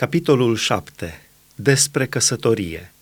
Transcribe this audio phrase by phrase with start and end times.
[0.00, 1.22] Capitolul 7.
[1.54, 2.92] Despre căsătorie.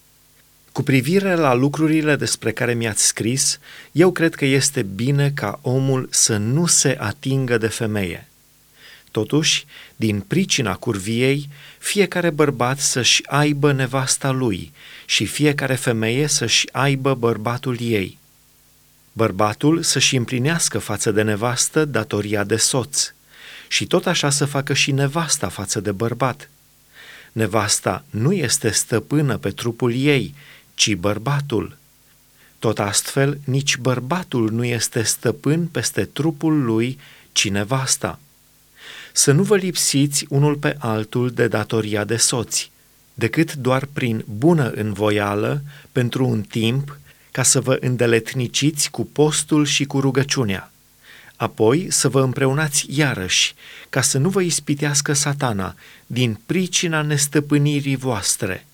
[0.73, 3.59] Cu privire la lucrurile despre care mi-ați scris,
[3.93, 8.29] eu cred că este bine ca omul să nu se atingă de femeie.
[9.11, 9.67] Totuși,
[9.97, 11.49] din pricina curviei,
[11.79, 14.73] fiecare bărbat să-și aibă nevasta lui
[15.07, 18.19] și fiecare femeie să-și aibă bărbatul ei.
[19.13, 23.13] Bărbatul să-și împlinească față de nevastă datoria de soț
[23.69, 26.49] și tot așa să facă și nevasta față de bărbat–
[27.33, 30.35] Nevasta nu este stăpână pe trupul ei,
[30.75, 31.77] ci bărbatul.
[32.59, 36.99] Tot astfel, nici bărbatul nu este stăpân peste trupul lui,
[37.33, 38.19] ci nevasta.
[39.13, 42.71] Să nu vă lipsiți unul pe altul de datoria de soți,
[43.15, 46.99] decât doar prin bună învoială, pentru un timp,
[47.31, 50.73] ca să vă îndeletniciți cu postul și cu rugăciunea
[51.39, 53.55] apoi să vă împreunați iarăși,
[53.89, 55.75] ca să nu vă ispitească satana
[56.07, 58.67] din pricina nestăpânirii voastre.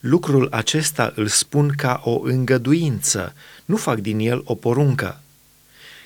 [0.00, 5.20] Lucrul acesta îl spun ca o îngăduință, nu fac din el o poruncă.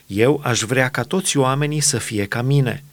[0.06, 2.84] Eu aș vrea ca toți oamenii să fie ca mine,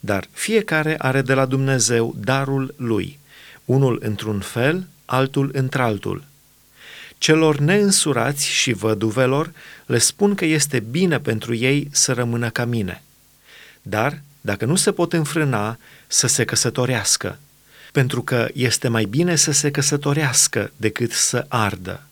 [0.00, 3.18] dar fiecare are de la Dumnezeu darul lui,
[3.64, 6.24] unul într-un fel, altul într-altul.
[7.18, 9.52] Celor neînsurați și văduvelor
[9.86, 13.02] le spun că este bine pentru ei să rămână ca mine.
[13.82, 17.38] Dar, dacă nu se pot înfrâna, să se căsătorească,
[17.92, 22.02] pentru că este mai bine să se căsătorească decât să ardă.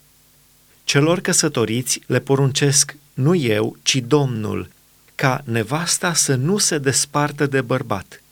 [0.84, 4.69] Celor căsătoriți le poruncesc nu eu, ci Domnul,
[5.15, 8.23] ca nevasta să nu se despartă de bărbat.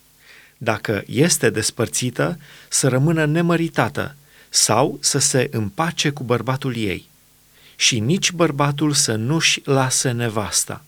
[0.56, 4.14] Dacă este despărțită, să rămână nemăritată,
[4.55, 7.08] sau să se împace cu bărbatul ei
[7.77, 10.84] și nici bărbatul să nu-și lase nevasta.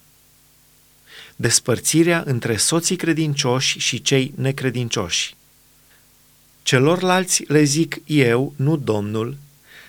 [1.36, 5.34] Despărțirea între soții credincioși și cei necredincioși.
[6.62, 9.36] Celorlalți le zic eu, nu Domnul,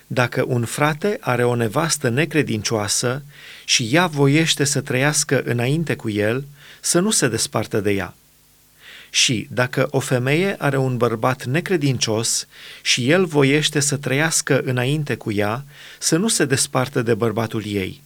[0.08, 3.24] dacă un frate are o nevastă necredincioasă
[3.66, 6.46] și ea voiește să trăiască înainte cu el,
[6.82, 8.14] să nu se despartă de ea
[9.18, 12.48] și dacă o femeie are un bărbat necredincios
[12.82, 15.66] și el voiește să trăiască înainte cu ea,
[16.00, 18.02] să nu se despartă de bărbatul ei.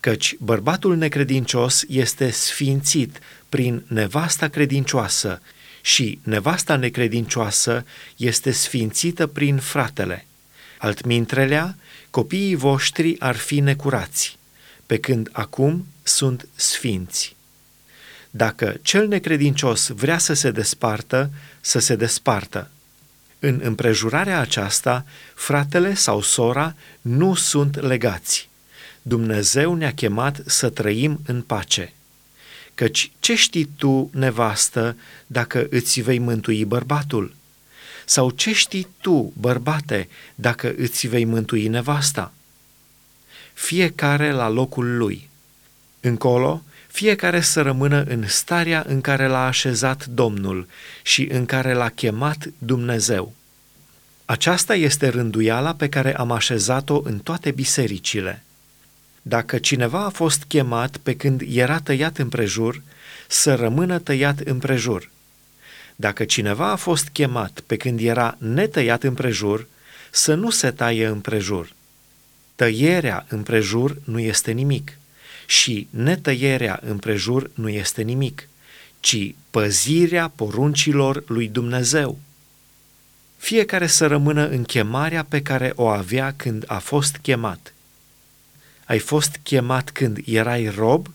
[0.00, 5.40] Căci bărbatul necredincios este sfințit prin nevasta credincioasă
[5.80, 7.84] și nevasta necredincioasă
[8.16, 10.26] este sfințită prin fratele.
[10.78, 11.76] Altmintrelea,
[12.10, 14.38] copiii voștri ar fi necurați,
[14.86, 17.36] pe când acum sunt sfinți.
[18.36, 21.30] Dacă cel necredincios vrea să se despartă,
[21.60, 22.70] să se despartă.
[23.38, 25.04] În împrejurarea aceasta,
[25.34, 28.48] fratele sau sora nu sunt legați.
[29.02, 31.92] Dumnezeu ne-a chemat să trăim în pace.
[32.74, 37.34] Căci ce știi tu, nevastă, dacă îți vei mântui bărbatul?
[38.04, 42.32] Sau ce știi tu, bărbate, dacă îți vei mântui nevasta?
[43.54, 45.28] Fiecare la locul lui.
[46.00, 46.62] Încolo,
[46.96, 50.66] fiecare să rămână în starea în care l-a așezat Domnul
[51.02, 53.34] și în care l-a chemat Dumnezeu.
[54.24, 58.42] Aceasta este rânduiala pe care am așezat-o în toate bisericile.
[59.22, 62.82] Dacă cineva a fost chemat pe când era tăiat împrejur,
[63.28, 65.10] să rămână tăiat împrejur.
[65.96, 69.66] Dacă cineva a fost chemat pe când era netăiat împrejur,
[70.10, 71.72] să nu se taie împrejur.
[72.54, 74.98] Tăierea împrejur nu este nimic
[75.46, 78.48] și netăierea împrejur nu este nimic,
[79.00, 82.18] ci păzirea poruncilor lui Dumnezeu.
[83.36, 87.74] Fiecare să rămână în chemarea pe care o avea când a fost chemat.
[88.84, 91.10] Ai fost chemat când erai rob?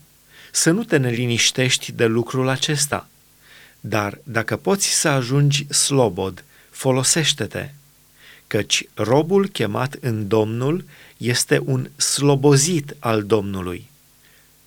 [0.52, 3.08] Să nu te neliniștești de lucrul acesta.
[3.80, 7.70] Dar dacă poți să ajungi slobod, folosește-te,
[8.48, 10.86] căci robul chemat în Domnul
[11.18, 13.91] este un slobozit al Domnului.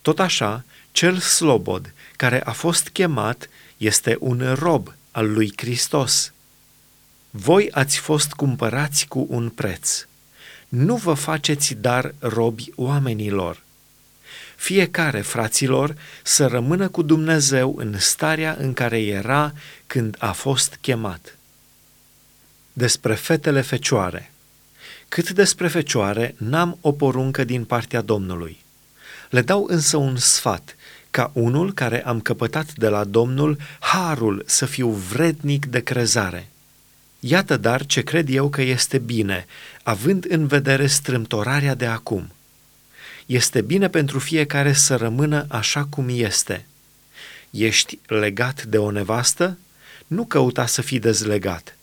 [0.05, 6.33] Tot așa, cel slobod care a fost chemat este un rob al lui Hristos.
[7.31, 10.07] Voi ați fost cumpărați cu un preț.
[10.69, 13.63] Nu vă faceți dar robi oamenilor.
[14.57, 19.53] Fiecare, fraților, să rămână cu Dumnezeu în starea în care era
[19.87, 21.39] când a fost chemat.
[22.73, 24.33] Despre fetele fecioare.
[25.09, 28.64] Cât despre fecioare, n-am o poruncă din partea Domnului
[29.35, 30.77] le dau însă un sfat,
[31.11, 36.49] ca unul care am căpătat de la Domnul harul să fiu vrednic de crezare.
[37.21, 39.47] Iată dar ce cred eu că este bine,
[39.83, 42.33] având în vedere strâmtorarea de acum.
[43.27, 46.67] Este bine pentru fiecare să rămână așa cum este.
[47.51, 49.59] Ești legat de o nevastă?
[50.07, 51.77] Nu căuta să fii dezlegat.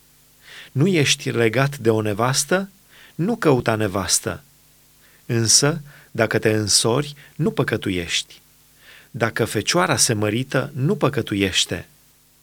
[0.72, 2.70] Nu ești legat de o nevastă?
[3.16, 4.44] Nu căuta nevastă.
[5.26, 5.82] Însă,
[6.12, 8.42] dacă te însori, nu păcătuiești.
[9.12, 11.88] Dacă fecioara se mărită, nu păcătuiește.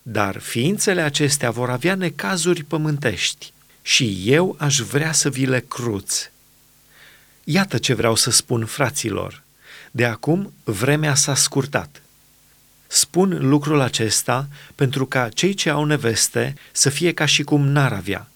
[0.03, 6.31] Dar ființele acestea vor avea necazuri pământești și eu aș vrea să vi le cruț.
[7.45, 9.43] Iată ce vreau să spun fraților.
[9.91, 12.03] De acum vremea s-a scurtat.
[12.87, 17.93] Spun lucrul acesta pentru ca cei ce au neveste să fie ca și cum n-ar
[17.93, 18.29] avea,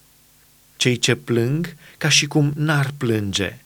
[0.77, 3.62] cei ce plâng ca și cum n-ar plânge,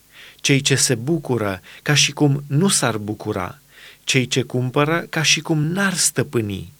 [0.46, 3.58] cei ce se bucură ca și cum nu s-ar bucura,
[4.04, 6.72] cei ce cumpără ca și cum n-ar stăpâni,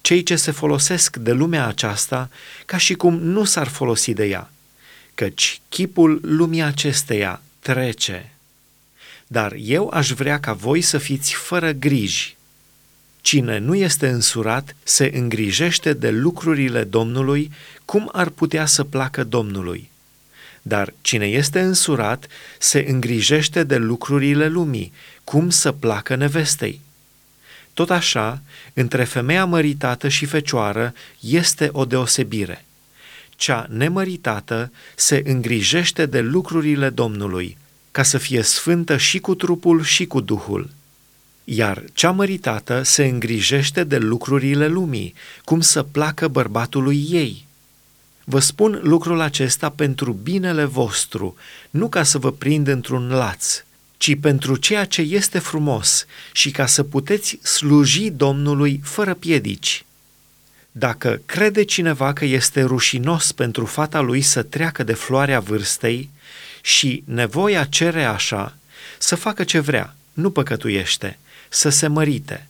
[0.00, 2.30] cei ce se folosesc de lumea aceasta
[2.66, 4.50] ca și cum nu s-ar folosi de ea,
[5.14, 8.32] căci chipul lumii acesteia trece.
[9.26, 12.36] Dar eu aș vrea ca voi să fiți fără griji.
[13.20, 17.52] Cine nu este însurat se îngrijește de lucrurile Domnului
[17.84, 19.89] cum ar putea să placă Domnului.
[20.62, 22.26] Dar cine este însurat
[22.58, 24.92] se îngrijește de lucrurile lumii,
[25.24, 26.80] cum să placă nevestei.
[27.74, 28.42] Tot așa,
[28.72, 32.64] între femeia măritată și fecioară este o deosebire.
[33.36, 37.56] Cea nemăritată se îngrijește de lucrurile Domnului,
[37.90, 40.70] ca să fie sfântă și cu trupul și cu duhul.
[41.44, 45.14] Iar cea măritată se îngrijește de lucrurile lumii,
[45.44, 47.46] cum să placă bărbatului ei.
[48.30, 51.36] Vă spun lucrul acesta pentru binele vostru,
[51.70, 53.62] nu ca să vă prind într-un laț,
[53.96, 59.84] ci pentru ceea ce este frumos și ca să puteți sluji Domnului fără piedici.
[60.72, 66.10] Dacă crede cineva că este rușinos pentru fata lui să treacă de floarea vârstei
[66.62, 68.56] și nevoia cere așa,
[68.98, 71.18] să facă ce vrea, nu păcătuiește,
[71.48, 72.46] să se mărite.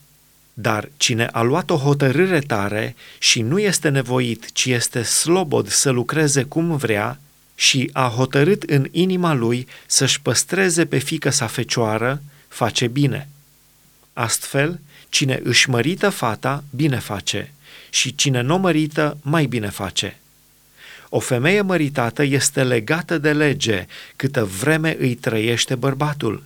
[0.61, 5.91] Dar cine a luat o hotărâre tare și nu este nevoit, ci este slobod să
[5.91, 7.19] lucreze cum vrea,
[7.55, 13.29] și a hotărât în inima lui să-și păstreze pe fică sa fecioară, face bine.
[14.13, 17.53] Astfel, cine își mărită fata, bine face,
[17.91, 20.19] și cine nu mărită, mai bine face.
[21.09, 23.87] O femeie măritată este legată de lege
[24.17, 26.43] câtă vreme îi trăiește bărbatul.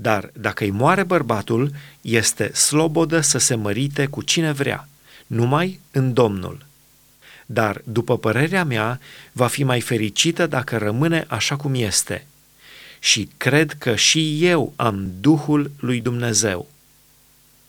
[0.00, 4.88] Dar dacă îi moare bărbatul, este slobodă să se mărite cu cine vrea,
[5.26, 6.66] numai în Domnul
[7.50, 9.00] dar, după părerea mea,
[9.32, 12.26] va fi mai fericită dacă rămâne așa cum este.
[12.98, 16.68] Și cred că și eu am Duhul lui Dumnezeu.